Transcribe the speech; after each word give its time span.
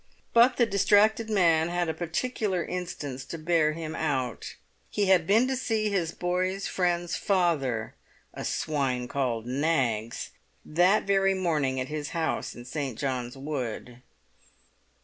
But 0.33 0.57
the 0.57 0.65
distracted 0.65 1.29
man 1.29 1.69
had 1.69 1.87
a 1.87 1.93
particular 1.93 2.65
instance 2.65 3.23
to 3.25 3.37
bear 3.37 3.73
him 3.73 3.93
out; 3.95 4.55
he 4.89 5.05
had 5.05 5.27
been 5.27 5.47
to 5.47 5.55
see 5.55 5.91
his 5.91 6.11
boy's 6.11 6.65
friends' 6.65 7.15
father, 7.15 7.93
"a 8.33 8.43
swine 8.43 9.07
called 9.07 9.45
Knaggs," 9.45 10.31
that 10.65 11.03
very 11.03 11.35
morning 11.35 11.79
at 11.79 11.89
his 11.89 12.09
house 12.17 12.55
in 12.55 12.65
St. 12.65 12.97
John's 12.97 13.37
Wood. 13.37 14.01